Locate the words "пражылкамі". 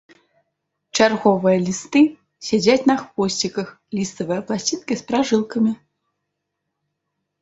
5.13-5.71